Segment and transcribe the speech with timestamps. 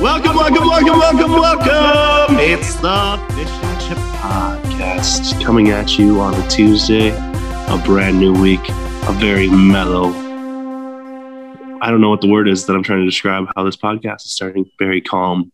[0.00, 2.36] Welcome, welcome, welcome, welcome, welcome.
[2.38, 8.32] It's the Fish and Chip Podcast coming at you on a Tuesday, a brand new
[8.32, 10.08] week, a very mellow.
[11.82, 14.24] I don't know what the word is that I'm trying to describe how this podcast
[14.24, 14.70] is starting.
[14.78, 15.52] Very calm,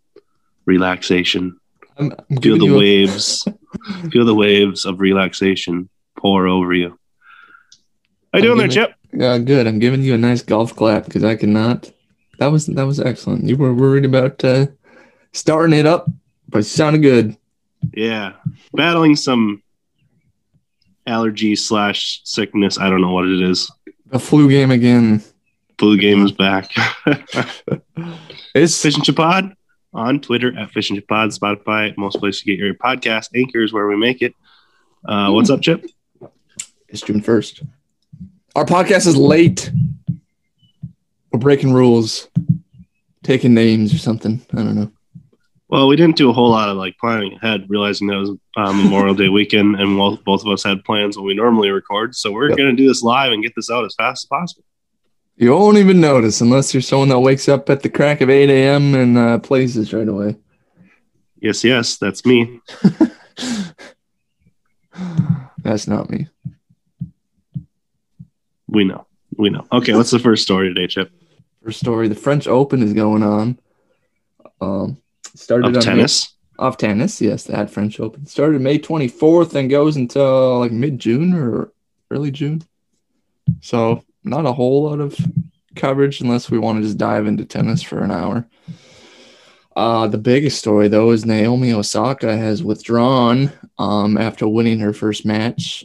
[0.64, 1.58] relaxation.
[1.96, 3.48] I'm, I'm Feel the you a- waves,
[4.10, 6.98] feel the waves of relaxation pour over you.
[8.32, 8.94] How you I'm doing there, Chip?
[9.12, 9.66] Yeah, good.
[9.66, 11.90] I'm giving you a nice golf clap because I cannot.
[12.38, 13.48] That was that was excellent.
[13.48, 14.66] You were worried about uh,
[15.32, 16.08] starting it up,
[16.48, 17.36] but it sounded good.
[17.94, 18.32] Yeah,
[18.72, 19.62] battling some
[21.06, 22.78] allergy slash sickness.
[22.78, 23.70] I don't know what it is.
[24.12, 25.22] A flu game again.
[25.78, 26.70] Flu game is back.
[28.54, 29.54] It's Fish and Chipod
[29.92, 33.28] on Twitter at Fish and Chipod, Spotify, most places to get your podcast.
[33.34, 34.32] Anchor is where we make it.
[35.04, 35.84] Uh, what's up, Chip?
[36.88, 37.62] it's June first.
[38.54, 39.70] Our podcast is late.
[41.36, 42.30] We're breaking rules,
[43.22, 44.40] taking names or something.
[44.54, 44.90] I don't know.
[45.68, 48.30] Well, we didn't do a whole lot of like planning ahead, realizing that it was
[48.56, 52.14] um, Memorial Day weekend, and both both of us had plans when we normally record.
[52.14, 52.56] So we're Yep.
[52.56, 54.64] going to do this live and get this out as fast as possible.
[55.36, 58.48] You won't even notice unless you're someone that wakes up at the crack of 8
[58.48, 58.94] a.m.
[58.94, 60.36] and uh, plays this right away.
[61.38, 62.60] Yes, yes, that's me.
[65.62, 66.28] That's not me.
[68.68, 69.66] We know, we know.
[69.72, 71.10] Okay, what's the first story today, Chip?
[71.66, 73.58] First story: the French Open is going on.
[74.60, 75.02] Um,
[75.34, 76.32] started Of on tennis.
[76.56, 77.20] May, off tennis.
[77.20, 81.72] Yes, that French Open started May 24th and goes until like mid June or
[82.08, 82.62] early June.
[83.62, 85.18] So not a whole lot of
[85.74, 88.46] coverage unless we want to just dive into tennis for an hour.
[89.74, 95.26] Uh, the biggest story though is Naomi Osaka has withdrawn um, after winning her first
[95.26, 95.84] match.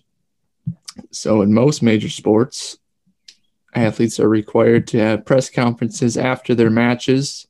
[1.10, 2.78] So in most major sports,
[3.74, 7.48] athletes are required to have press conferences after their matches.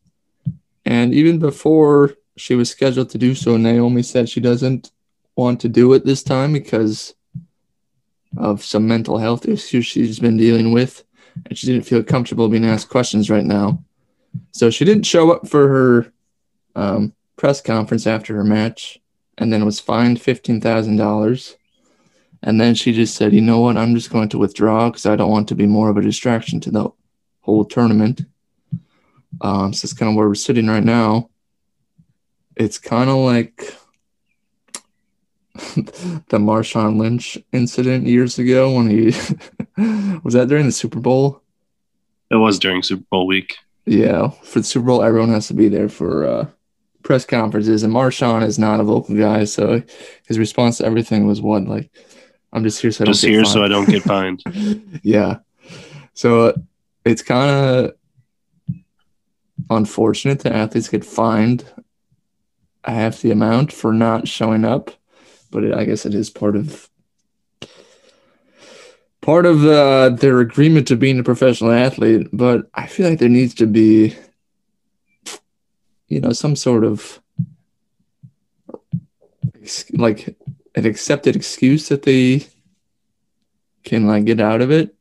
[0.85, 4.91] And even before she was scheduled to do so, Naomi said she doesn't
[5.35, 7.15] want to do it this time because
[8.37, 11.03] of some mental health issues she's been dealing with.
[11.45, 13.83] And she didn't feel comfortable being asked questions right now.
[14.51, 16.13] So she didn't show up for her
[16.75, 18.99] um, press conference after her match
[19.37, 21.55] and then was fined $15,000.
[22.43, 23.77] And then she just said, you know what?
[23.77, 26.59] I'm just going to withdraw because I don't want to be more of a distraction
[26.61, 26.89] to the
[27.41, 28.21] whole tournament.
[29.41, 31.29] Um, so that's kind of where we're sitting right now.
[32.55, 33.75] It's kind of like
[35.75, 39.05] the Marshawn Lynch incident years ago when he
[40.23, 41.41] was that during the Super Bowl.
[42.29, 43.55] It was during Super Bowl week.
[43.85, 46.47] Yeah, for the Super Bowl, everyone has to be there for uh,
[47.03, 49.81] press conferences, and Marshawn is not a vocal guy, so
[50.27, 51.91] his response to everything was what like,
[52.53, 54.43] "I'm just here so I don't Just get here fined." so I don't get fined.
[55.03, 55.39] yeah.
[56.13, 56.53] So uh,
[57.05, 57.93] it's kind of
[59.69, 61.65] unfortunate that athletes get fined
[62.83, 64.91] a half the amount for not showing up,
[65.51, 66.89] but it, I guess it is part of
[69.21, 72.27] part of uh, their agreement to being a professional athlete.
[72.33, 74.15] But I feel like there needs to be,
[76.07, 77.21] you know, some sort of
[79.93, 80.35] like
[80.75, 82.47] an accepted excuse that they
[83.83, 84.95] can like get out of it?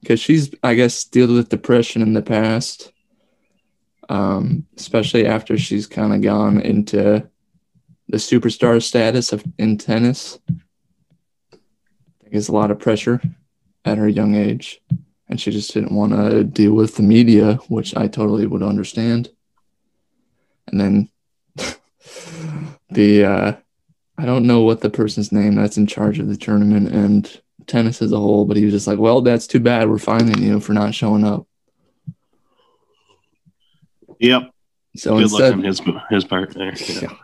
[0.00, 2.92] Because she's i guess dealt with depression in the past
[4.08, 7.26] um especially after she's kind of gone into
[8.08, 10.38] the superstar status of in tennis.
[10.48, 11.56] I
[12.20, 13.20] think it's a lot of pressure
[13.84, 14.80] at her young age
[15.28, 19.30] and she just didn't want to deal with the media which i totally would understand.
[20.66, 21.08] And then
[22.90, 23.52] the uh
[24.22, 28.02] i don't know what the person's name that's in charge of the tournament and tennis
[28.02, 29.88] as a whole, but he was just like, "Well, that's too bad.
[29.88, 31.46] We're fining you for not showing up."
[34.18, 34.50] Yep.
[34.96, 35.80] So Good luck instead, his
[36.10, 36.74] his part there.
[36.74, 37.00] Yeah.
[37.02, 37.14] Yeah.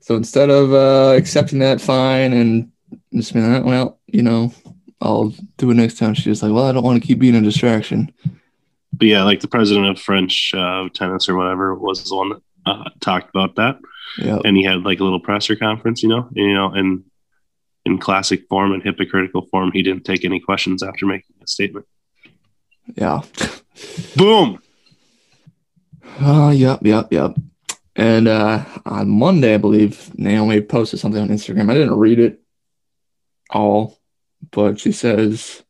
[0.00, 2.70] so instead of uh, accepting that fine and
[3.12, 4.52] just being like, "Well, you know,
[5.00, 7.34] I'll do it next time," she's just like, "Well, I don't want to keep being
[7.34, 8.12] a distraction."
[8.92, 12.42] But yeah, like the president of French uh, tennis or whatever was the one that
[12.66, 13.78] uh, talked about that,
[14.18, 17.04] Yeah, and he had like a little presser conference, you know, you know, and
[17.84, 21.86] in classic form and hypocritical form, he didn't take any questions after making a statement.
[22.94, 23.22] yeah.
[24.16, 24.60] Boom.
[26.20, 27.36] Oh, yep, yep, yep.
[27.96, 31.70] And uh, on Monday, I believe Naomi posted something on Instagram.
[31.70, 32.40] I didn't read it
[33.50, 33.98] all,
[34.50, 35.62] but she says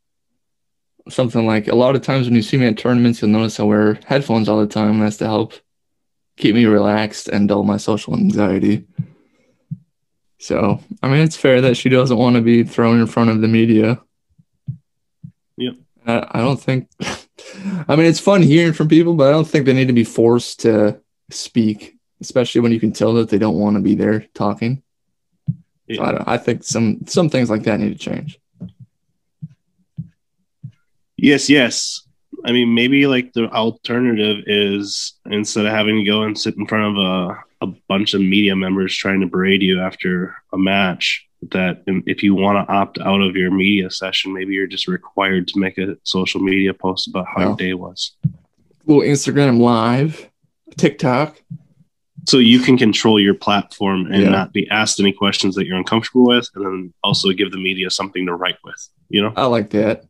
[1.08, 3.64] something like, "A lot of times when you see me at tournaments, you'll notice I
[3.64, 5.00] wear headphones all the time.
[5.00, 5.54] That's to help
[6.40, 8.86] keep me relaxed and dull my social anxiety."
[10.38, 13.42] So, I mean, it's fair that she doesn't want to be thrown in front of
[13.42, 14.00] the media.
[15.58, 15.74] Yep.
[16.06, 16.88] I, I don't think.
[17.88, 20.04] I mean, it's fun hearing from people, but I don't think they need to be
[20.04, 21.00] forced to
[21.30, 24.82] speak, especially when you can tell that they don't want to be there talking.
[25.92, 28.38] So I, I think some some things like that need to change.
[31.16, 32.06] Yes, yes.
[32.44, 36.66] I mean, maybe like the alternative is instead of having to go and sit in
[36.66, 41.26] front of a, a bunch of media members trying to berate you after a match,
[41.52, 45.48] that if you want to opt out of your media session, maybe you're just required
[45.48, 48.12] to make a social media post about how your day was.
[48.84, 50.28] Well, Instagram Live,
[50.76, 51.40] TikTok.
[52.28, 54.28] So you can control your platform and yeah.
[54.28, 57.90] not be asked any questions that you're uncomfortable with, and then also give the media
[57.90, 58.88] something to write with.
[59.08, 60.04] You know, I like that.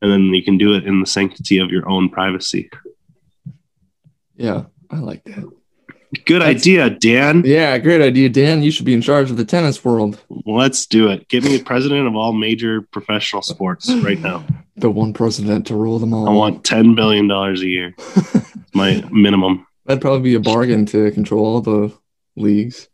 [0.00, 2.70] And then you can do it in the sanctity of your own privacy.
[4.36, 5.50] Yeah, I like that.
[6.24, 7.42] Good That's, idea, Dan.
[7.44, 8.62] Yeah, great idea, Dan.
[8.62, 10.18] You should be in charge of the tennis world.
[10.46, 11.28] Let's do it.
[11.28, 14.44] Get me a president of all major professional sports right now.
[14.76, 16.26] the one president to rule them all.
[16.26, 17.94] I want ten billion dollars a year.
[18.74, 19.66] my minimum.
[19.84, 21.94] That'd probably be a bargain to control all the
[22.36, 22.88] leagues.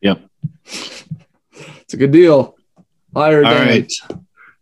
[0.00, 0.22] Yep.
[0.64, 2.56] it's a good deal.
[3.14, 3.92] Hire All right.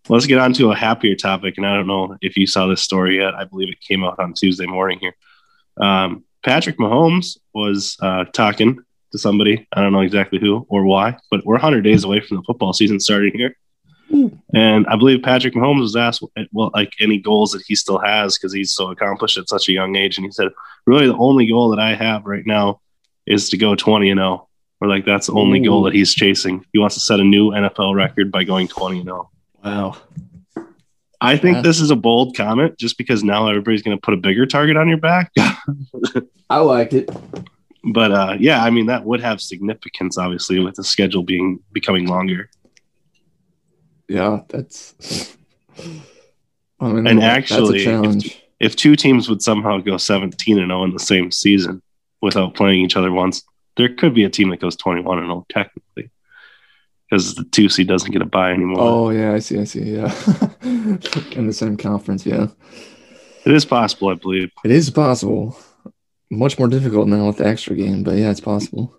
[0.08, 1.56] Let's get on to a happier topic.
[1.56, 3.34] And I don't know if you saw this story yet.
[3.34, 5.14] I believe it came out on Tuesday morning here.
[5.76, 8.78] Um, Patrick Mahomes was uh, talking
[9.12, 9.66] to somebody.
[9.72, 12.72] I don't know exactly who or why, but we're 100 days away from the football
[12.72, 13.55] season starting here.
[14.55, 16.22] And I believe Patrick Mahomes was asked,
[16.52, 19.72] well, like any goals that he still has because he's so accomplished at such a
[19.72, 20.16] young age.
[20.16, 20.49] And he said,
[20.87, 22.81] really, the only goal that I have right now
[23.26, 24.49] is to go 20 and 0.
[24.81, 25.64] Or like that's the only Ooh.
[25.64, 26.64] goal that he's chasing.
[26.72, 29.31] He wants to set a new NFL record by going 20 and 0.
[29.64, 29.96] Wow.
[31.20, 31.62] I think yeah.
[31.62, 34.76] this is a bold comment just because now everybody's going to put a bigger target
[34.76, 35.32] on your back.
[36.50, 37.10] I like it.
[37.93, 42.06] But uh, yeah, I mean that would have significance, obviously, with the schedule being becoming
[42.06, 42.50] longer.
[44.08, 45.37] Yeah, that's.
[46.81, 50.93] I mean, and actually, if, if, two teams would somehow go 17 and 0 in
[50.93, 51.82] the same season
[52.20, 53.43] without playing each other once,
[53.76, 55.82] there could be a team that goes 21 and 0 technically
[57.08, 58.81] because the two seed doesn't get a buy anymore.
[58.81, 59.94] Oh yeah, I see, I see.
[59.96, 60.12] Yeah,
[60.62, 62.26] in the same conference.
[62.26, 62.49] Yeah,
[63.44, 64.08] it is possible.
[64.08, 65.56] I believe it is possible.
[66.31, 68.94] Much more difficult now with the extra game, but yeah, it's possible.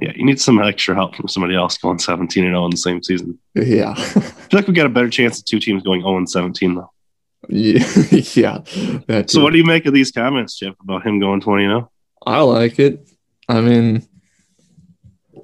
[0.00, 2.76] Yeah, you need some extra help from somebody else going 17 and 0 in the
[2.76, 3.38] same season.
[3.54, 6.30] Yeah, I feel like we got a better chance of two teams going 0 and
[6.30, 6.90] 17 though.
[7.48, 7.84] Yeah,
[8.34, 9.22] yeah.
[9.26, 11.90] So, what do you make of these comments, Jeff, about him going 20 0?
[12.24, 13.08] I like it.
[13.48, 14.06] I mean,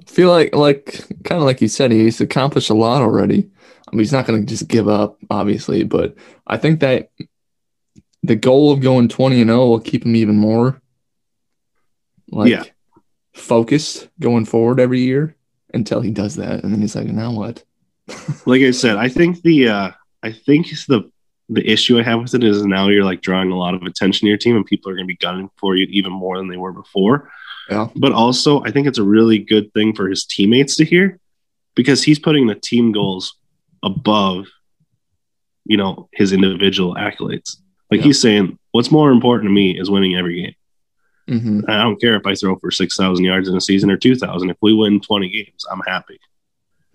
[0.07, 3.49] feel like like kind of like you said, he's accomplished a lot already.
[3.87, 6.15] I mean, he's not going to just give up, obviously, but
[6.45, 7.09] I think that
[8.23, 10.81] the goal of going 20 and 0 will keep him even more
[12.29, 12.63] like yeah.
[13.33, 15.35] focused going forward every year
[15.73, 16.63] until he does that.
[16.63, 17.63] And then he's like, now what?
[18.45, 19.91] like I said, I think the uh
[20.23, 21.09] I think the
[21.49, 24.25] the issue I have with it is now you're like drawing a lot of attention
[24.25, 26.57] to your team and people are gonna be gunning for you even more than they
[26.57, 27.31] were before.
[27.69, 27.89] Yeah.
[27.95, 31.19] But also, I think it's a really good thing for his teammates to hear
[31.75, 33.35] because he's putting the team goals
[33.83, 34.45] above,
[35.65, 37.57] you know, his individual accolades.
[37.91, 38.05] Like yeah.
[38.05, 40.55] he's saying, what's more important to me is winning every game.
[41.29, 41.69] Mm-hmm.
[41.69, 44.49] I don't care if I throw for 6,000 yards in a season or 2,000.
[44.49, 46.19] If we win 20 games, I'm happy.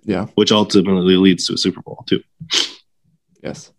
[0.04, 0.26] Yeah.
[0.34, 2.22] Which ultimately leads to a Super Bowl, too.
[3.42, 3.72] Yes.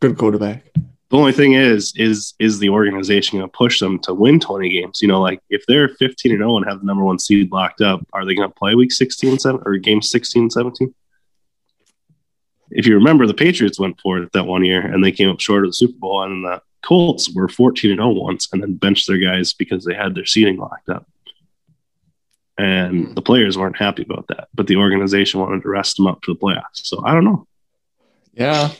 [0.00, 0.64] Good quarterback.
[1.10, 4.68] The only thing is, is is the organization going to push them to win 20
[4.68, 5.02] games?
[5.02, 7.80] You know, like if they're 15 and 0 and have the number one seed locked
[7.80, 10.94] up, are they going to play week 16, 7 or game 16, 17?
[12.70, 15.40] If you remember, the Patriots went for it that one year and they came up
[15.40, 18.76] short of the Super Bowl, and the Colts were 14 and 0 once and then
[18.76, 21.08] benched their guys because they had their seating locked up.
[22.56, 23.14] And hmm.
[23.14, 26.34] the players weren't happy about that, but the organization wanted to rest them up for
[26.34, 26.62] the playoffs.
[26.84, 27.48] So I don't know.
[28.32, 28.70] Yeah,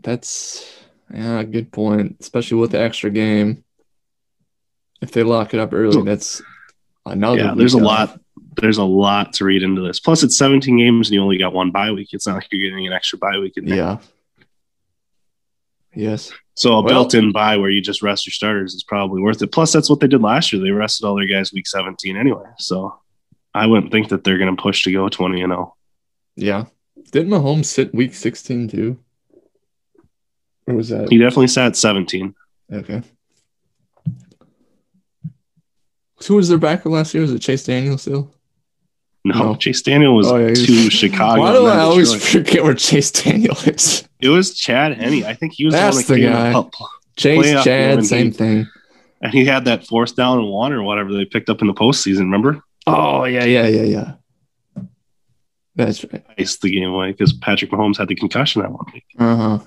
[0.00, 2.16] that's yeah, good point.
[2.20, 3.64] Especially with the extra game.
[5.00, 6.40] If they lock it up early, that's
[7.04, 7.38] another.
[7.38, 8.18] Yeah, there's a lot.
[8.56, 9.98] There's a lot to read into this.
[9.98, 12.10] Plus, it's 17 games and you only got one bye week.
[12.12, 13.76] It's not like you're getting an extra bye week in there.
[13.76, 13.98] Yeah.
[15.92, 16.32] Yes.
[16.54, 19.50] So a well, built-in bye where you just rest your starters is probably worth it.
[19.50, 20.62] Plus, that's what they did last year.
[20.62, 22.44] They rested all their guys week 17 anyway.
[22.58, 22.96] So
[23.52, 25.76] I wouldn't think that they're going to push to go 20 and 0.
[26.36, 26.66] Yeah.
[27.10, 28.98] Didn't Mahomes sit week 16 too?
[30.66, 31.10] Or was that?
[31.10, 32.34] He definitely sat 17.
[32.72, 33.02] Okay.
[36.26, 37.22] Who was their backer last year?
[37.22, 38.32] Was it Chase Daniel still?
[39.24, 39.54] No, no.
[39.56, 41.40] Chase Daniel was oh, yeah, to Chicago.
[41.40, 42.46] Why do I always Detroit.
[42.46, 44.06] forget where Chase Daniel is?
[44.20, 45.24] It was Chad Henne.
[45.24, 46.64] I think he was That's the, the guy.
[47.16, 48.66] Chase, Chad, same thing.
[49.20, 51.74] And he had that fourth down and one or whatever they picked up in the
[51.74, 52.20] postseason.
[52.20, 52.62] Remember?
[52.86, 54.82] Oh yeah, yeah, yeah, yeah.
[55.76, 56.24] That's right.
[56.38, 59.04] Iced the game away because Patrick Mahomes had the concussion that one week.
[59.18, 59.58] Uh huh.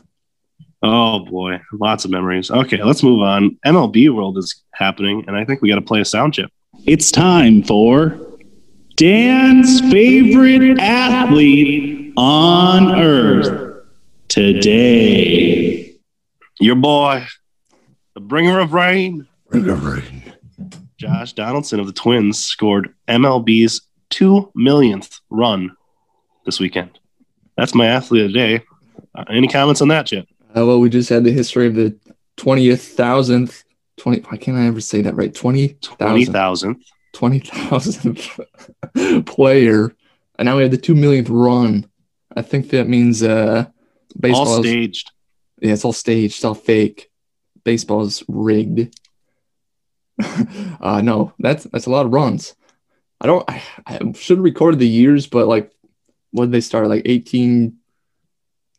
[0.89, 2.49] Oh boy, lots of memories.
[2.49, 3.59] Okay, let's move on.
[3.65, 6.49] MLB World is happening, and I think we got to play a sound chip.
[6.85, 8.17] It's time for
[8.95, 13.83] Dan's favorite athlete on earth
[14.29, 15.93] today.
[16.61, 17.25] Your boy,
[18.13, 20.23] the bringer of rain, Ring of rain.
[20.97, 25.75] Josh Donaldson of the Twins, scored MLB's two millionth run
[26.45, 26.97] this weekend.
[27.57, 28.63] That's my athlete of the day.
[29.13, 30.27] Uh, any comments on that, Chip?
[30.55, 31.97] Uh, well, we just had the history of the
[32.37, 33.63] twentieth thousandth.
[33.97, 34.21] Twenty.
[34.21, 35.33] Why can't I ever say that right?
[35.33, 36.75] Twenty Twenty thousand.
[36.75, 36.83] thousand.
[37.13, 39.95] 20,000th player.
[40.37, 41.89] And now we have the 2 millionth run.
[42.35, 43.65] I think that means uh,
[44.19, 44.47] baseball.
[44.47, 45.11] All is- staged.
[45.59, 47.09] yeah, it's all staged, it's all fake.
[47.63, 48.95] Baseball's rigged.
[50.79, 52.53] uh, no, that's that's a lot of runs.
[53.19, 53.43] I don't.
[53.49, 55.71] I, I should have recorded the years, but like,
[56.31, 56.87] when did they start?
[56.87, 57.03] Like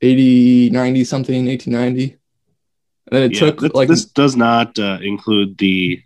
[0.00, 2.17] 1880, 90 something, 1890.
[3.11, 6.02] And then it Yeah, took this, like this does not uh, include the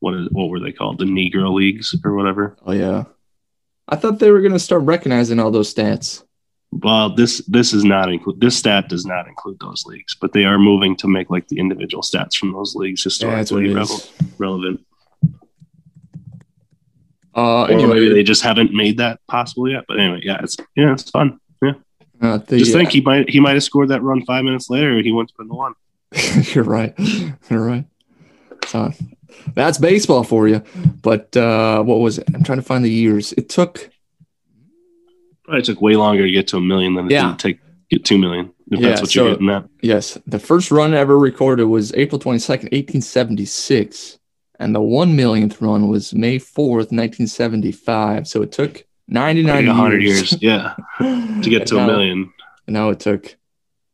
[0.00, 0.98] what is what were they called?
[0.98, 2.56] The Negro leagues or whatever.
[2.66, 3.04] oh yeah.
[3.88, 6.22] I thought they were gonna start recognizing all those stats.
[6.72, 10.44] Well, this this is not include this stat does not include those leagues, but they
[10.44, 14.00] are moving to make like the individual stats from those leagues Yeah, historically revel-
[14.38, 14.80] relevant.
[17.34, 19.84] Uh, Or maybe they just haven't made that possible yet.
[19.86, 21.38] But anyway, yeah, it's yeah, it's fun.
[22.22, 24.70] Uh, the, Just uh, think he might he might have scored that run five minutes
[24.70, 25.74] later he went to put the one.
[26.54, 26.94] You're right.
[27.50, 27.84] You're right.
[28.66, 28.92] So
[29.54, 30.62] that's baseball for you.
[31.02, 32.24] But uh, what was it?
[32.34, 33.32] I'm trying to find the years.
[33.34, 33.90] It took
[35.44, 37.30] Probably took way longer to get to a million than it Yeah.
[37.30, 38.52] did take get two million.
[38.70, 39.64] If Yeah, that's what so- you're getting at.
[39.80, 44.18] yes, the first run ever recorded was April 22nd, 1876,
[44.58, 48.26] and the one millionth run was May 4th, 1975.
[48.26, 52.32] So it took 99 Like hundred years, years, yeah, to get And to a million.
[52.66, 53.36] And now it took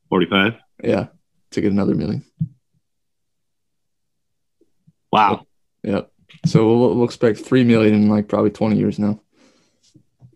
[0.09, 0.54] Forty five.
[0.83, 1.09] yeah
[1.50, 2.25] to get another million.
[5.11, 5.47] Wow.
[5.83, 6.11] Yep.
[6.47, 9.21] So we'll, we'll expect three million in like probably 20 years now.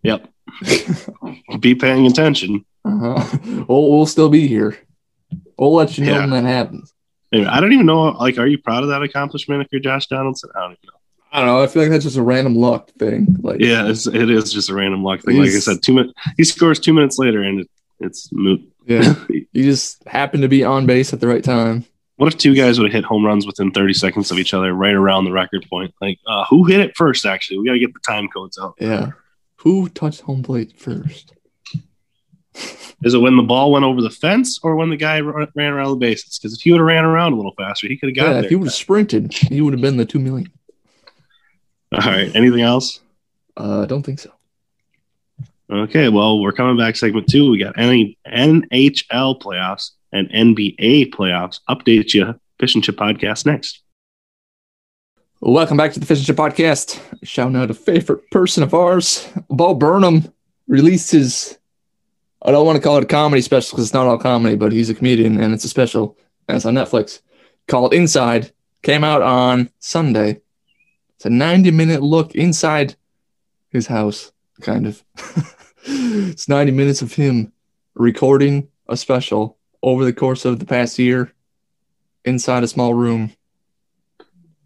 [0.02, 0.28] Yep.
[1.60, 2.64] Be paying attention.
[2.84, 3.38] Uh-huh.
[3.68, 4.76] We'll, we'll still be here.
[5.58, 6.20] We'll let you know Yeah.
[6.20, 6.92] when that happens.
[7.32, 8.02] Anyway, I don't even know.
[8.10, 10.50] Like, are you proud of that accomplishment if you're Josh Donaldson?
[10.54, 10.95] I don't even know.
[11.36, 11.62] I don't know.
[11.62, 13.36] I feel like that's just a random luck thing.
[13.42, 15.36] Like, Yeah, it's, it is just a random luck thing.
[15.38, 16.14] Like I said, two minutes.
[16.38, 18.60] He scores two minutes later, and it, it's moot.
[18.86, 19.14] yeah.
[19.52, 21.84] You just happen to be on base at the right time.
[22.16, 24.72] what if two guys would have hit home runs within 30 seconds of each other,
[24.72, 25.94] right around the record point?
[26.00, 27.24] Like, uh, who hit it first?
[27.26, 28.74] Actually, we got to get the time codes out.
[28.80, 29.10] Yeah.
[29.56, 31.34] Who touched home plate first?
[33.04, 35.90] Is it when the ball went over the fence or when the guy ran around
[35.90, 36.38] the bases?
[36.38, 38.40] Because if he would have ran around a little faster, he could have got Yeah,
[38.40, 40.50] if he would have sprinted, he would have been the two million.
[41.96, 42.34] All right.
[42.36, 43.00] Anything else?
[43.56, 44.30] Uh, I don't think so.
[45.70, 47.50] Okay, well, we're coming back segment two.
[47.50, 51.60] We got any NHL playoffs and NBA playoffs.
[51.70, 53.80] Update you, Fish and Chip podcast next.
[55.40, 57.00] Welcome back to the Fish and Chip Podcast.
[57.22, 60.30] Shouting out a favorite person of ours, Bo Burnham,
[60.68, 61.58] released his.
[62.42, 64.70] I don't want to call it a comedy special because it's not all comedy, but
[64.70, 66.18] he's a comedian and it's a special.
[66.46, 67.20] And it's on Netflix
[67.68, 68.52] called Inside.
[68.82, 70.42] Came out on Sunday.
[71.16, 72.94] It's a 90 minute look inside
[73.70, 75.02] his house, kind of.
[75.84, 77.52] it's 90 minutes of him
[77.94, 81.32] recording a special over the course of the past year
[82.24, 83.32] inside a small room.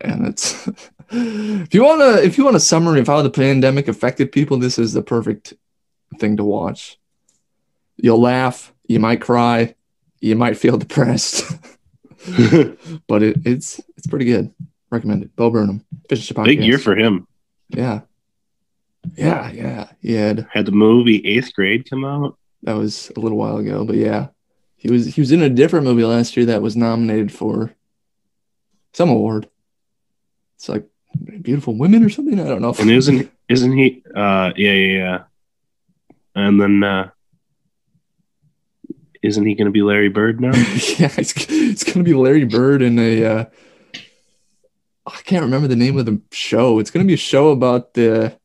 [0.00, 0.66] And it's
[1.10, 4.56] if you want to if you want a summary of how the pandemic affected people
[4.58, 5.54] this is the perfect
[6.18, 6.98] thing to watch.
[7.96, 9.76] You'll laugh you might cry
[10.20, 11.44] you might feel depressed.
[13.06, 14.52] But it, it's it's pretty good
[14.90, 17.26] recommend it bo burnham fish Chip Big year for him.
[17.68, 18.00] yeah
[19.16, 22.36] yeah yeah he had Had the movie Eighth Grade come out.
[22.64, 24.28] that was a little while ago but yeah
[24.76, 27.72] he was he was in a different movie last year that was nominated for
[28.92, 29.48] some award
[30.56, 30.86] it's like
[31.42, 34.00] beautiful women or something i don't know And isn't isn't he?
[34.14, 35.18] Uh, yeah, yeah, yeah.
[36.36, 37.10] And then uh,
[39.22, 40.52] isn't he going to be Larry Bird now?
[40.54, 43.24] yeah, it's, it's gonna be Larry Bird in a.
[43.24, 43.44] Uh,
[45.30, 46.80] can't remember the name of the show.
[46.80, 48.36] It's gonna be a show about the.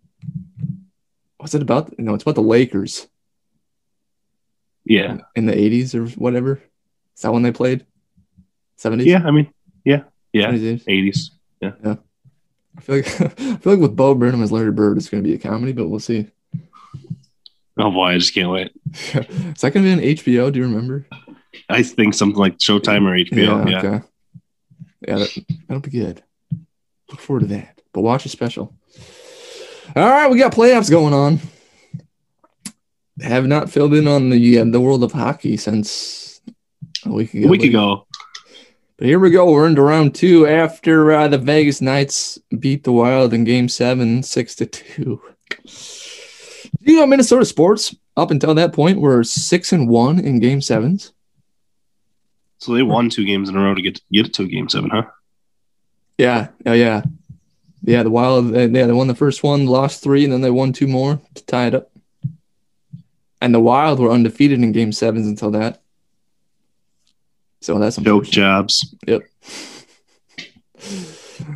[1.37, 1.97] What's it about?
[1.97, 3.07] No, it's about the Lakers
[4.85, 6.61] Yeah, in the '80s or whatever.
[7.15, 7.85] Is that when they played?
[8.79, 9.05] '70s.
[9.05, 9.23] yeah.
[9.25, 9.51] I mean,
[9.83, 10.51] yeah, yeah.
[10.51, 10.83] 70s?
[10.87, 11.31] Eighties.
[11.63, 11.71] I
[12.81, 15.39] feel like I feel like with Bo Burnham as Larry Bird, it's gonna be a
[15.39, 16.27] comedy, but we'll see.
[17.77, 18.71] Oh boy, I just can't wait.
[18.93, 20.51] Is that gonna be on HBO?
[20.51, 21.07] Do you remember?
[21.67, 23.69] I think something like Showtime or HBO.
[23.71, 24.05] Yeah, Okay.
[25.07, 26.21] Yeah, that, that'll be good.
[27.09, 27.81] Look forward to that.
[27.93, 28.73] But watch the special.
[29.95, 31.39] All right, we got playoffs going on.
[33.21, 36.41] Have not filled in on the uh, the world of hockey since
[37.05, 37.47] A week A ago.
[37.49, 38.07] week ago.
[38.97, 39.49] But here we go.
[39.51, 44.21] We're into round two after uh, the Vegas Knights beat the Wild in Game Seven,
[44.23, 45.21] six to two.
[46.81, 51.13] You know, Minnesota sports up until that point were six and one in Game Sevens.
[52.57, 54.89] So they won two games in a row to get get to a game seven,
[54.89, 55.03] huh?
[56.17, 57.03] Yeah, oh yeah,
[57.83, 58.03] yeah.
[58.03, 60.73] The Wild, they, yeah, they won the first one, lost three, and then they won
[60.73, 61.91] two more to tie it up.
[63.41, 65.81] And the Wild were undefeated in Game Sevens until that.
[67.61, 68.95] So that's Joke jobs.
[69.07, 69.23] Yep.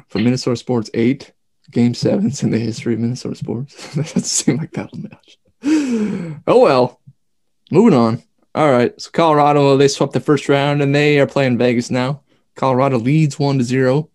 [0.08, 1.32] For Minnesota sports eight
[1.72, 3.76] game sevens in the history of Minnesota sports.
[3.96, 5.38] that doesn't seem like that much.
[6.48, 7.00] Oh well.
[7.72, 8.24] Moving on.
[8.56, 9.00] All right.
[9.00, 12.22] So Colorado, they swept the first round and they are playing Vegas now.
[12.56, 14.10] Colorado leads one to zero.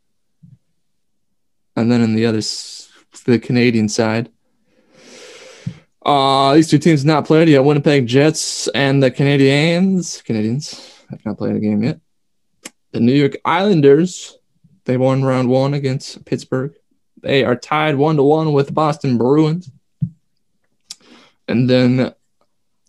[1.76, 2.40] And then in the other
[3.25, 4.31] the Canadian side.
[6.04, 7.64] Uh these two teams not played yet.
[7.64, 10.23] Winnipeg Jets and the Canadians.
[10.23, 12.00] Canadians have not played a game yet.
[12.93, 14.38] The New York Islanders
[14.85, 16.75] they won round one against Pittsburgh.
[17.23, 19.71] They are tied one to one with Boston Bruins.
[21.49, 22.14] And then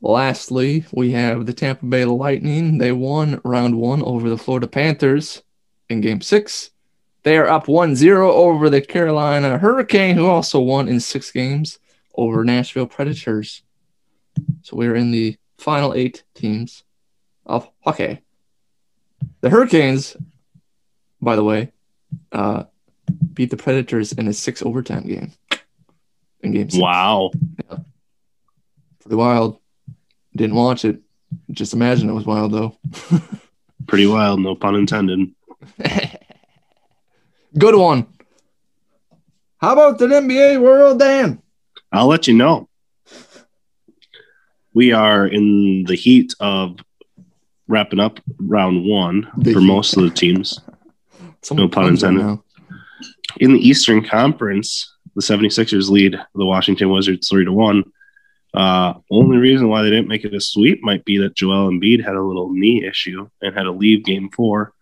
[0.02, 2.78] lastly, we have the Tampa Bay Lightning.
[2.78, 5.42] They won round one over the Florida Panthers
[5.90, 6.72] in game six.
[7.26, 11.80] They are up 1 0 over the Carolina Hurricane, who also won in six games
[12.14, 13.64] over Nashville Predators.
[14.62, 16.84] So we're in the final eight teams
[17.44, 18.22] of hockey.
[19.42, 20.16] The Hurricanes,
[21.20, 21.72] by the way,
[22.32, 22.66] uh,
[23.34, 25.32] beat the Predators in a six overtime game.
[26.42, 26.80] In game six.
[26.80, 27.32] Wow.
[29.00, 29.58] Pretty wild.
[30.36, 31.02] Didn't watch it.
[31.50, 32.78] Just imagine it was wild though.
[33.88, 35.32] Pretty wild, no pun intended.
[37.58, 38.08] Good one.
[39.60, 41.42] How about the NBA world, Dan?
[41.92, 42.68] I'll let you know.
[44.74, 46.78] We are in the heat of
[47.68, 49.66] wrapping up round one The for heat.
[49.66, 50.60] most of the teams.
[51.52, 52.24] No pun intended.
[52.26, 52.44] now.
[53.40, 57.84] In the Eastern Conference, the 76ers lead the Washington Wizards 3 to 1.
[58.54, 62.04] Uh, only reason why they didn't make it a sweep might be that Joel Embiid
[62.04, 64.74] had a little knee issue and had to leave game four.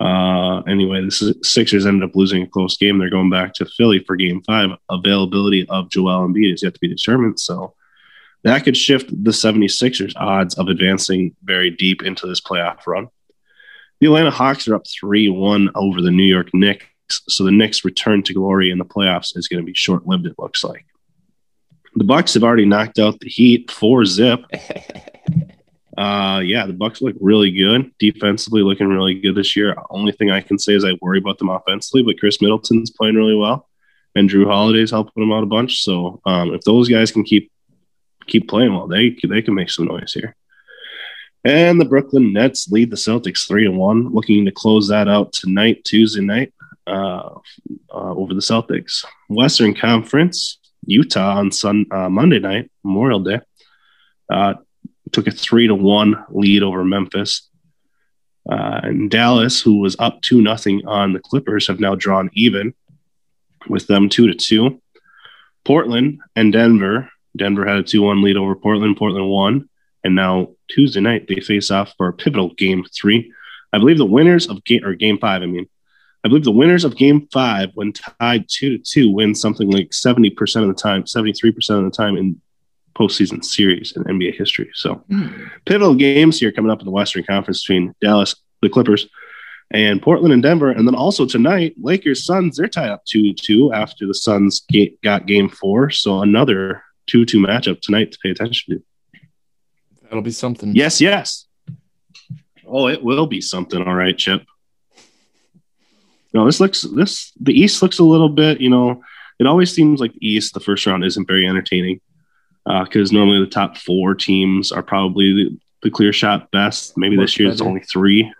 [0.00, 2.98] Uh, anyway, the Sixers ended up losing a close game.
[2.98, 4.70] They're going back to Philly for game five.
[4.88, 7.38] Availability of Joel Embiid is yet to be determined.
[7.38, 7.74] So
[8.42, 13.08] that could shift the 76ers' odds of advancing very deep into this playoff run.
[14.00, 16.86] The Atlanta Hawks are up 3 1 over the New York Knicks.
[17.28, 20.26] So the Knicks' return to glory in the playoffs is going to be short lived,
[20.26, 20.86] it looks like.
[21.96, 24.44] The Bucks have already knocked out the Heat four zip.
[26.00, 29.76] Uh, yeah, the Bucks look really good defensively, looking really good this year.
[29.90, 33.16] Only thing I can say is I worry about them offensively, but Khris Middleton's playing
[33.16, 33.68] really well,
[34.14, 35.82] and Jrue Holiday's helping them out a bunch.
[35.82, 37.52] So um, if those guys can keep
[38.26, 40.34] keep playing well, they they can make some noise here.
[41.44, 45.34] And the Brooklyn Nets lead the Celtics three to one, looking to close that out
[45.34, 46.54] tonight, Tuesday night,
[46.86, 47.28] uh,
[47.92, 49.04] uh, over the Celtics.
[49.28, 53.40] Western Conference, Utah on Sun uh, Monday night, Memorial Day,
[54.32, 54.54] uh,
[55.12, 57.48] took a three to one lead over Memphis.
[58.50, 62.74] Uh, and Dallas, who was up two nothing on the Clippers, have now drawn even
[63.68, 64.80] with them two to two.
[65.64, 67.10] Portland and Denver.
[67.36, 68.96] Denver had a two one lead over Portland.
[68.96, 69.68] Portland won,
[70.02, 73.32] and now Tuesday night they face off for a pivotal game three.
[73.72, 75.42] I believe the winners of game or game five.
[75.42, 75.68] I mean,
[76.24, 79.92] I believe the winners of game five, when tied two to two, win something like
[79.92, 82.40] seventy percent of the time, seventy three percent of the time in
[82.94, 84.70] postseason series in NBA history.
[84.74, 85.44] So hmm.
[85.64, 89.08] pivotal games here coming up in the Western Conference between Dallas, the Clippers,
[89.70, 90.70] and Portland and Denver.
[90.70, 94.96] And then also tonight, Lakers Suns, they're tied up 2 2 after the Suns ga-
[95.02, 95.90] got game four.
[95.90, 98.82] So another 2 2 matchup tonight to pay attention to.
[100.02, 100.74] That'll be something.
[100.74, 101.46] Yes, yes.
[102.66, 103.80] Oh, it will be something.
[103.82, 104.44] All right, Chip.
[106.32, 109.02] No, this looks, this, the East looks a little bit, you know,
[109.40, 112.00] it always seems like the East, the first round isn't very entertaining
[112.66, 116.96] Uh, because normally the top four teams are probably the, the clear shot best.
[116.96, 118.30] Maybe Work this year it's only three.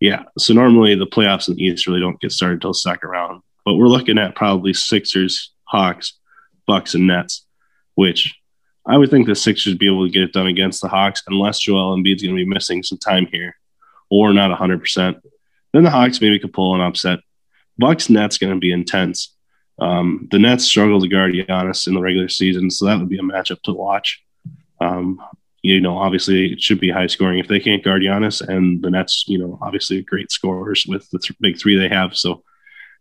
[0.00, 0.24] Yeah.
[0.38, 3.42] So normally the playoffs in the East really don't get started until second round.
[3.64, 6.18] But we're looking at probably Sixers, Hawks,
[6.66, 7.46] Bucks, and Nets,
[7.94, 8.34] which
[8.86, 11.60] I would think the Sixers be able to get it done against the Hawks unless
[11.60, 13.56] Joel Embiid's going to be missing some time here
[14.10, 15.20] or not 100%.
[15.72, 17.20] Then the Hawks maybe could pull an upset.
[17.78, 19.34] Bucks Nets going to be intense.
[19.80, 23.18] Um, the Nets struggle to guard Giannis in the regular season, so that would be
[23.18, 24.22] a matchup to watch.
[24.80, 25.20] Um,
[25.62, 28.90] you know, obviously it should be high scoring if they can't guard Giannis, and the
[28.90, 32.16] Nets, you know, obviously great scorers with the th- big three they have.
[32.16, 32.42] So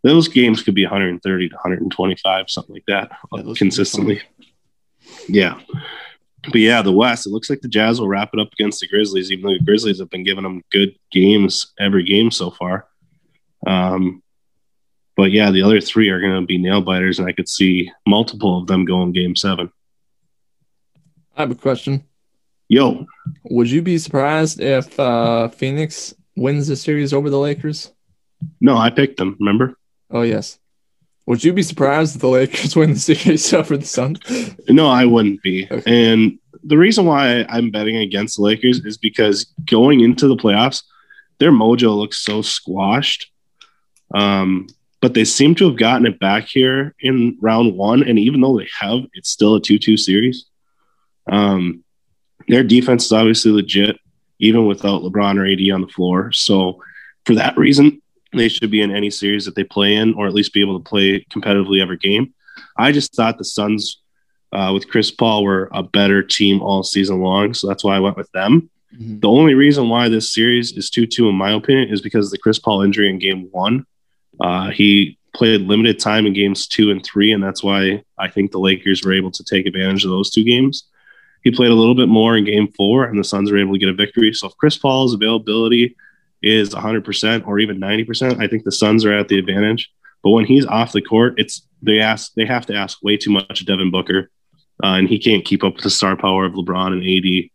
[0.03, 4.21] those games could be 130 to 125, something like that, Yeah, those could be consistently.
[5.27, 5.59] Yeah.
[6.45, 7.25] but yeah, the West.
[7.27, 9.63] It looks like the Jazz will wrap it up against the Grizzlies, even though the
[9.63, 12.87] Grizzlies have been giving them good games every game so far.
[13.67, 14.23] Um,
[15.19, 17.91] but yeah, the other three are going to be nail biters, and I could see
[18.07, 19.69] multiple of them going Game Seven.
[21.35, 22.05] I have a question.
[22.69, 23.05] Yo,
[23.43, 27.91] Would you be surprised if uh, Phoenix wins the series over the Lakers?
[28.61, 29.35] no, I picked them.
[29.41, 29.75] Remember?
[30.09, 30.57] Oh yes.
[31.25, 34.21] Would you be surprised if the Lakers win the series over the Suns?
[34.69, 35.67] No, I wouldn't be.
[35.69, 35.83] Okay.
[36.13, 40.83] And the reason why I'm betting against the Lakers is because going into the playoffs,
[41.39, 43.29] their mojo looks so squashed.
[44.15, 44.67] Um,
[45.01, 48.03] but they seem to have gotten it back here in round one.
[48.03, 50.45] And even though they have, it's still a 2 2 series.
[51.31, 51.83] Um,
[52.47, 53.97] their defense is obviously legit,
[54.39, 56.31] even without LeBron or AD on the floor.
[56.31, 56.81] So,
[57.25, 58.01] for that reason,
[58.33, 60.79] they should be in any series that they play in, or at least be able
[60.79, 62.33] to play competitively every game.
[62.77, 64.01] I just thought the Suns
[64.51, 67.99] uh, with Chris Paul were a better team all season long, so that's why I
[67.99, 68.69] went with them.
[68.95, 69.21] Mhm.
[69.21, 72.31] The only reason why this series is 2 2, in my opinion, is because of
[72.31, 73.85] the Chris Paul injury in game one.
[74.39, 78.51] Uh, he played limited time in games two and three, and that's why I think
[78.51, 80.85] the Lakers were able to take advantage of those two games.
[81.43, 83.79] He played a little bit more in game four, and the Suns were able to
[83.79, 84.33] get a victory.
[84.33, 85.95] So if Chris Paul's availability
[86.41, 89.89] is 100% or even 90%, I think the Suns are at the advantage.
[90.23, 93.31] But when he's off the court, it's they ask they have to ask way too
[93.31, 94.29] much of Devin Booker,
[94.83, 97.49] uh, and he can't keep up with the star power of LeBron and AD,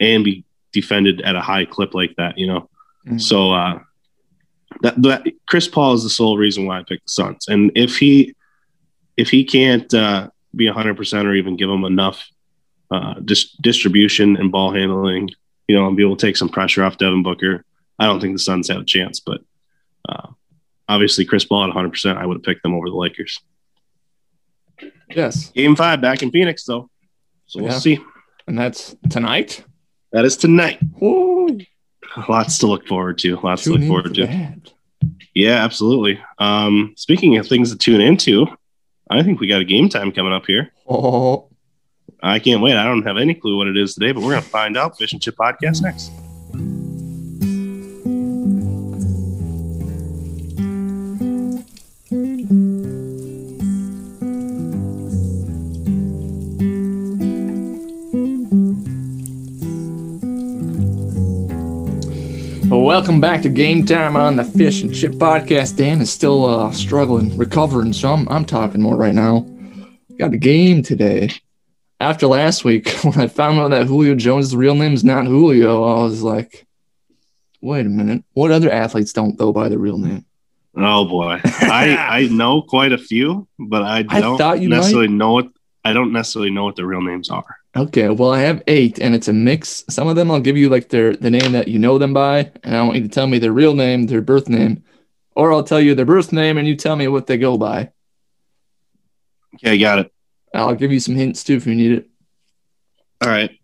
[0.00, 2.36] and be defended at a high clip like that.
[2.36, 2.68] You know,
[3.06, 3.20] Mhm.
[3.20, 3.78] so uh,
[4.82, 7.98] that that Chris Paul is the sole reason why I picked the Suns, and if
[7.98, 8.34] he
[9.16, 12.26] if he can't uh, be 100 percent or even give them enough
[12.90, 15.30] uh, dis- distribution and ball handling,
[15.68, 17.64] you know, and be able to take some pressure off Devin Booker,
[17.98, 19.20] I don't think the Suns have a chance.
[19.20, 19.40] But
[20.08, 20.28] uh,
[20.88, 23.38] obviously, Chris Paul at 100 percent, I would have picked them over the Lakers.
[25.14, 26.88] Yes, Game five back in Phoenix, though,
[27.46, 27.78] so we'll Yeah.
[27.78, 27.98] see.
[28.46, 29.64] and that's tonight.
[30.12, 30.78] That is tonight.
[31.00, 31.58] Woo,
[32.28, 33.36] Lots to look forward to.
[33.40, 34.26] Lots to look forward to.
[34.26, 34.72] that.
[35.34, 36.20] Yeah, absolutely.
[36.38, 38.46] Um, speaking of things to tune into,
[39.08, 40.72] I think we got a game time coming up here.
[40.88, 41.48] Oh,
[42.22, 42.76] I can't wait.
[42.76, 44.98] I don't have any clue what it is today, but we're going to find out.
[44.98, 46.10] Fish and Chip Podcast next.
[63.00, 65.78] Welcome back to Game Time on the Fish and Chip Podcast.
[65.78, 69.46] Dan is still uh, struggling, recovering, so I'm, I'm talking more right now.
[70.18, 71.30] Got a game today.
[71.98, 75.82] After last week, when I found out that Julio Jones' real name is not Julio,
[75.82, 76.66] I was like,
[77.62, 78.22] wait a minute.
[78.34, 80.26] What other athletes don't go by their real name?
[80.76, 85.08] Oh boy, I I know quite a few, but I I don't thought you necessarily
[85.08, 85.48] know what
[85.86, 87.56] I don't necessarily know what their real names are.
[87.76, 89.84] Okay, well, I have eight, and it's a mix.
[89.88, 92.50] Some of them I'll give you like their the name that you know them by,
[92.64, 94.82] and I want you to tell me their real name, their birth name,
[95.36, 97.92] or I'll tell you their birth name, and you tell me what they go by.
[99.54, 100.12] Okay, got it.
[100.52, 102.10] I'll give you some hints too if you need it.
[103.20, 103.56] All right.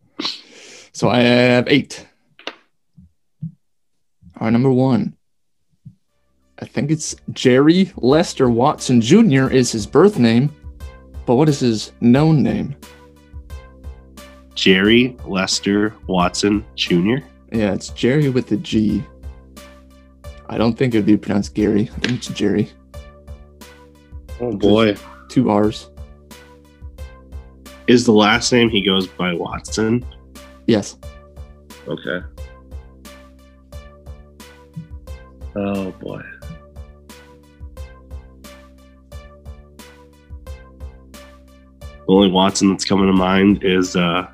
[0.92, 2.06] So I have eight.
[4.38, 5.16] All right, number one.
[6.58, 9.48] I think it's Jerry Lester Watson Jr.
[9.48, 10.54] is his birth name,
[11.26, 12.76] but what is his known name?
[14.56, 17.18] Jerry Lester Watson Jr.
[17.52, 19.04] Yeah, it's Jerry with the G.
[20.48, 21.82] I don't think it would be pronounced Gary.
[21.94, 22.70] I think it's Jerry.
[24.40, 24.96] Oh boy,
[25.28, 25.90] Two R's.
[27.86, 30.04] is the last name he goes by Watson?
[30.66, 30.96] Yes.
[31.86, 32.26] Okay.
[35.54, 36.22] Oh boy.
[42.08, 44.28] The only Watson that's coming to mind is uh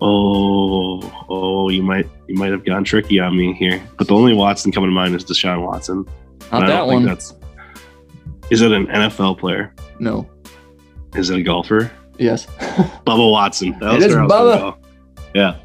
[0.00, 3.82] oh oh you might you might have gone tricky on me here.
[3.96, 6.06] But the only Watson coming to mind is Deshaun Watson.
[6.52, 7.04] Not I that one.
[7.04, 7.34] that's
[8.50, 9.74] is it an NFL player?
[9.98, 10.28] No.
[11.14, 11.90] Is it a golfer?
[12.18, 12.46] Yes.
[13.06, 13.76] Bubba Watson.
[13.80, 14.76] That It is was gonna Bubba.
[15.34, 15.56] Yeah.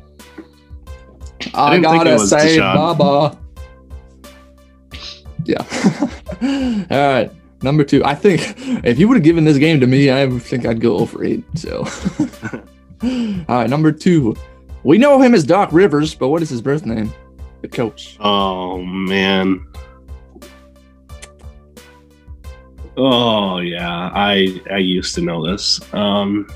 [1.53, 2.97] I, it gotta say, Deshaun.
[2.97, 3.37] Baba.
[5.45, 6.87] Yeah.
[6.91, 7.31] All right.
[7.61, 8.03] Number two.
[8.05, 8.41] I think
[8.85, 11.43] if you would have given this game to me, I think I'd go over eight.
[11.55, 11.85] So.
[13.49, 13.69] All right.
[13.69, 14.35] Number two.
[14.83, 17.13] We know him as Doc Rivers, but what is his birth name?
[17.61, 18.15] The coach.
[18.19, 19.65] Oh man.
[22.97, 25.79] Oh yeah, I I used to know this.
[25.93, 26.47] Um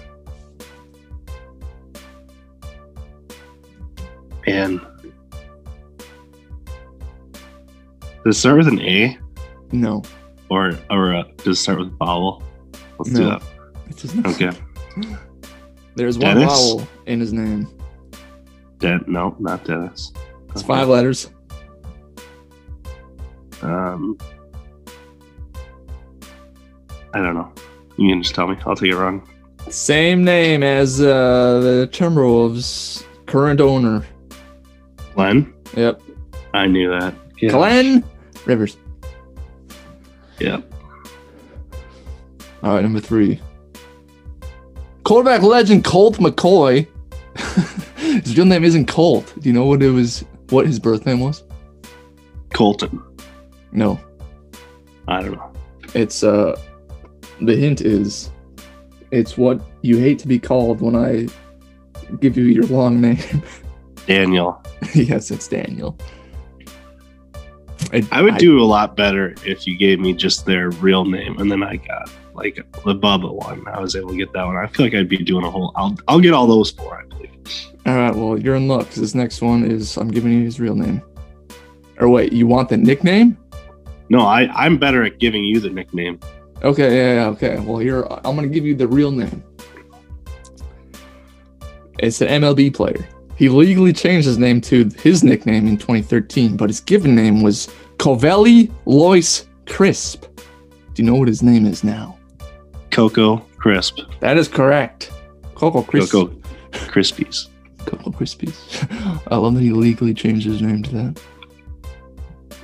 [4.46, 4.82] Man.
[8.26, 9.18] Does it start with an A
[9.72, 10.02] No.
[10.50, 12.44] or or uh, does it start with a vowel?
[13.00, 13.42] Let's do that.
[13.90, 14.28] It does not.
[14.28, 14.52] Okay.
[15.96, 16.52] There's one Dennis?
[16.54, 17.68] vowel in his name.
[18.80, 20.12] Den- no, not Dennis.
[20.52, 21.30] It's five letters.
[23.62, 24.18] Um,
[27.14, 27.52] I don't know.
[27.98, 28.58] You can just tell me.
[28.66, 29.28] I'll take it wrong.
[29.70, 34.06] Same name as uh, the Timberwolves' current owner.
[35.16, 35.54] Glenn.
[35.78, 36.02] Yep.
[36.54, 37.14] I knew that.
[37.40, 37.52] Yeah.
[37.52, 38.04] Glenn
[38.46, 38.78] Rivers.
[40.40, 40.74] Yep.
[42.64, 43.40] All right, number three.
[45.04, 46.88] Quarterback legend Colt McCoy.
[47.98, 49.34] his real name isn't Colt.
[49.40, 50.24] Do you know what it was?
[50.50, 51.44] What his birth name was?
[52.54, 53.02] Colton.
[53.72, 54.00] No,
[55.08, 55.54] I don't know.
[55.94, 56.60] it's uh.
[57.42, 58.30] The hint is,
[59.12, 61.28] it's what you hate to be called when I
[62.20, 63.42] give you your long name.
[64.06, 64.62] Daniel.
[64.94, 65.98] yes, it's Daniel.
[67.92, 71.38] I I would do a lot better if you gave me just their real name
[71.40, 73.68] and then I got like the Bubba one.
[73.68, 74.58] I was able to get that one.
[74.58, 75.72] I feel like I'd be doing a whole.
[75.76, 77.00] I'll I'll get all those four.
[77.00, 77.32] I believe.
[77.86, 80.60] All right, well, you're in luck 'cause this next one is I'm giving you his
[80.60, 81.02] real name.
[82.00, 83.38] Or wait, you want the nickname?
[84.10, 86.20] No, I I'm better at giving you the nickname.
[86.64, 87.60] Okay, yeah, yeah, okay.
[87.60, 89.44] Well, here I'm gonna give you the real name.
[92.00, 93.08] It's an MLB player.
[93.36, 97.70] He legally changed his name to his nickname in 2013, but his given name was
[97.98, 100.26] Covelli Loyce Crisp.
[100.94, 102.18] Do you know what his name is now?
[102.94, 104.00] Coco Crisp.
[104.20, 105.12] That is correct.
[105.56, 106.12] Coco Crisp.
[106.12, 106.34] Cocoa
[106.72, 107.48] Crispies.
[107.86, 108.88] Coco Crispies.
[109.32, 111.22] I love that he legally changed his name to that.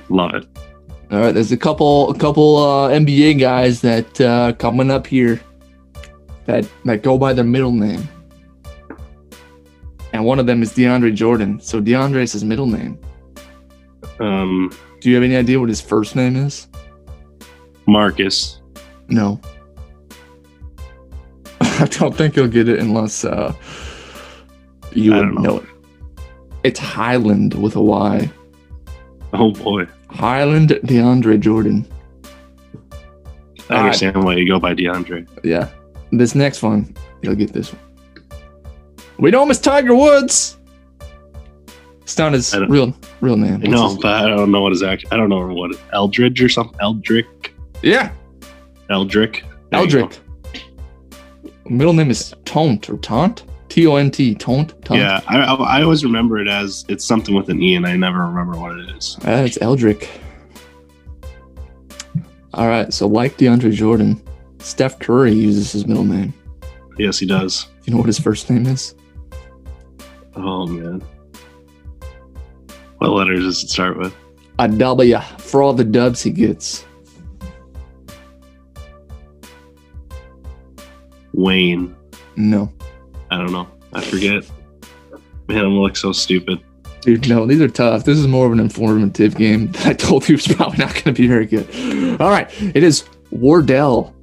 [0.08, 0.46] Love it.
[1.10, 5.40] All right, there's a couple, a couple uh, NBA guys that uh, coming up here
[6.46, 8.08] that that go by their middle name,
[10.12, 11.60] and one of them is DeAndre Jordan.
[11.60, 12.98] So DeAndre is his middle name.
[14.20, 16.68] Um, Do you have any idea what his first name is?
[17.86, 18.60] Marcus.
[19.08, 19.40] No.
[21.80, 23.54] I don't think you'll get it unless uh,
[24.92, 25.40] you would know.
[25.40, 25.68] know it.
[26.62, 28.30] It's Highland with a Y.
[29.32, 29.86] Oh boy.
[30.08, 31.86] Highland DeAndre Jordan.
[33.70, 35.26] I understand why you go by DeAndre.
[35.42, 35.70] Yeah.
[36.12, 37.82] This next one, you'll get this one.
[39.18, 40.58] We him as Tiger Woods.
[42.02, 43.60] It's not his real real name.
[43.60, 45.08] What's know, but I don't know what his actual.
[45.12, 46.76] I don't know what Eldridge or something.
[46.80, 47.54] Eldrick.
[47.82, 48.10] Yeah,
[48.90, 49.44] Eldrick.
[49.70, 49.80] There.
[49.80, 50.18] Eldrick.
[51.70, 53.44] Middle name is Tont or Taunt.
[53.68, 54.34] T O N T.
[54.34, 54.70] Tont.
[54.84, 55.00] Taunt.
[55.00, 58.26] Yeah, I, I always remember it as it's something with an E, and I never
[58.26, 59.16] remember what it is.
[59.24, 60.08] Uh, it's Eldrick.
[62.52, 62.92] All right.
[62.92, 64.20] So like DeAndre Jordan,
[64.58, 66.34] Steph Curry uses his middle name.
[66.98, 67.64] Yes, he does.
[67.64, 68.96] Do you know what his first name is?
[70.34, 71.02] Oh man.
[72.98, 74.12] What letters does it start with?
[74.58, 76.84] A W for all the dubs he gets.
[81.32, 81.94] Wayne.
[82.36, 82.72] No.
[83.30, 83.68] I don't know.
[83.92, 84.44] I forget.
[85.48, 86.60] Man, I'm look so stupid.
[87.02, 88.04] Dude, no, these are tough.
[88.04, 89.72] This is more of an informative game.
[89.84, 92.20] I told you it's probably not going to be very good.
[92.20, 94.14] All right, it is Wardell.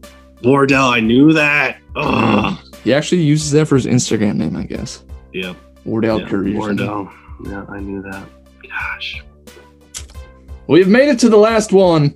[0.44, 1.80] Wardell, I knew that.
[1.96, 5.04] Oh, He actually uses that for his Instagram name, I guess.
[5.34, 5.54] yeah.
[5.86, 6.28] Wardell yeah.
[6.28, 6.54] Curry.
[6.54, 7.10] Wardell.
[7.46, 8.28] Yeah, I knew that.
[8.64, 9.24] Gosh,
[10.68, 12.14] We've made it to the last one.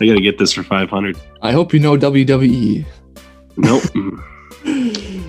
[0.00, 1.16] I gotta get this for 500.
[1.40, 2.84] I hope you know WWE.
[3.56, 3.82] Nope.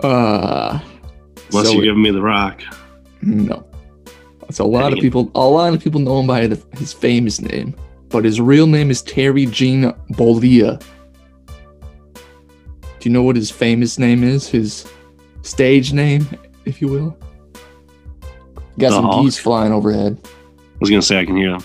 [0.00, 0.78] Uh,
[1.50, 2.62] Unless so you're it- giving me the rock.
[3.22, 3.64] no.
[4.50, 5.02] So a lot of Dang it.
[5.02, 7.74] people, a lot of people know him by the, his famous name,
[8.08, 10.80] but his real name is Terry Gene Bollea.
[12.14, 12.20] Do
[13.02, 14.48] you know what his famous name is?
[14.48, 14.86] His
[15.42, 16.26] stage name,
[16.64, 17.18] if you will.
[18.78, 19.24] Got The some Hulk?
[19.24, 20.16] geese flying overhead.
[20.24, 20.28] I
[20.80, 21.64] was gonna say I can hear them.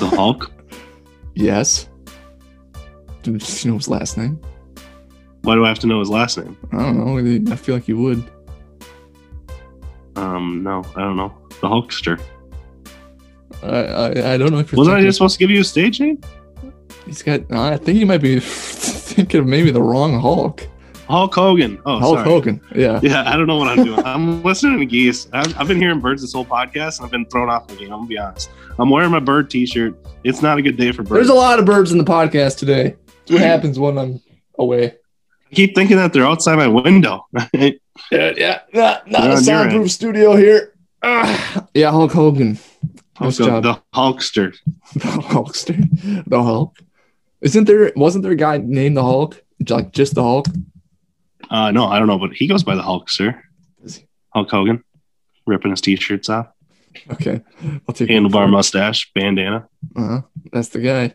[0.00, 0.50] The Hulk.
[1.34, 1.88] Yes.
[3.22, 4.40] Do you know his last name?
[5.46, 6.56] Why do I have to know his last name?
[6.72, 7.52] I don't know.
[7.52, 8.28] I feel like you would.
[10.16, 11.32] Um, no, I don't know.
[11.60, 12.20] The Hulkster.
[13.62, 15.64] I I, I don't know if you're Wasn't I just supposed to give you a
[15.64, 16.20] stage name?
[17.04, 17.52] He's got.
[17.52, 20.66] I think you might be thinking of maybe the wrong Hulk.
[21.06, 21.80] Hulk Hogan.
[21.86, 22.28] Oh, Hulk sorry.
[22.28, 22.60] Hogan.
[22.74, 22.98] Yeah.
[23.00, 24.04] Yeah, I don't know what I'm doing.
[24.04, 25.28] I'm listening to geese.
[25.32, 27.92] I've, I've been hearing birds this whole podcast, and I've been thrown off the game.
[27.92, 28.50] I'm gonna be honest.
[28.80, 29.94] I'm wearing my bird T-shirt.
[30.24, 31.12] It's not a good day for birds.
[31.12, 32.96] There's a lot of birds in the podcast today.
[33.28, 34.20] What happens when I'm
[34.58, 34.96] away.
[35.50, 37.26] I keep thinking that they're outside my window.
[38.12, 38.60] Yeah, yeah.
[38.74, 40.74] Not, not a on your soundproof studio here.
[41.02, 41.66] Ah.
[41.74, 42.58] yeah, Hulk Hogan.
[43.20, 44.54] Nice So the Hulkster.
[44.94, 46.24] The Hulkster.
[46.28, 46.76] The Hulk.
[47.40, 47.92] Isn't there?
[47.96, 49.42] Wasn't there a guy named the Hulk?
[49.68, 50.46] Like just the Hulk?
[51.50, 53.40] Uh, no, I don't know, but he goes by the Hulkster.
[53.82, 54.06] Is he?
[54.30, 54.84] Hulk Hogan,
[55.46, 56.48] ripping his T-shirts off,
[57.12, 57.40] Okay,
[57.88, 59.68] I'll take handlebar mustache, bandana.
[59.94, 60.22] Uh-huh.
[60.52, 61.14] That's the guy.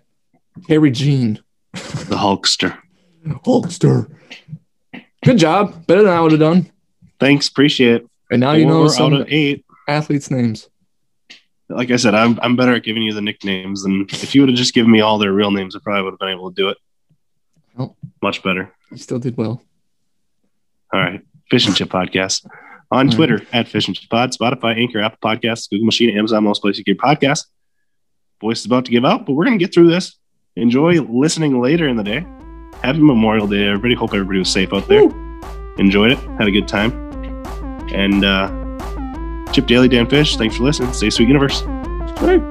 [0.69, 1.39] Harry Jean.
[1.73, 2.77] The Hulkster.
[3.25, 4.11] Hulkster.
[5.23, 5.85] Good job.
[5.85, 6.71] Better than I would have done.
[7.19, 8.09] Thanks, appreciate it.
[8.31, 9.65] And now you know some out of eight.
[9.87, 10.69] athletes' names.
[11.69, 14.49] Like I said, I'm I'm better at giving you the nicknames than if you would
[14.49, 16.55] have just given me all their real names, I probably would have been able to
[16.55, 16.77] do it.
[17.75, 17.95] Well.
[18.21, 18.73] Much better.
[18.89, 19.61] You still did well.
[20.93, 21.21] All right.
[21.49, 22.45] Fish and Chip Podcast.
[22.91, 26.43] On All Twitter at Fish and Chip Pod, Spotify, Anchor, Apple Podcasts, Google Machine, Amazon,
[26.43, 27.45] most places you get podcasts.
[28.41, 30.17] Voice is about to give out, but we're going to get through this.
[30.55, 32.25] Enjoy listening later in the day.
[32.81, 33.93] Happy Memorial Day, everybody.
[33.93, 35.03] Hope everybody was safe out there.
[35.77, 36.19] Enjoyed it.
[36.37, 36.91] Had a good time.
[37.93, 38.49] And uh,
[39.51, 40.91] Chip Daily, Dan Fish, thanks for listening.
[40.93, 41.61] Stay sweet, universe.
[42.21, 42.41] Right.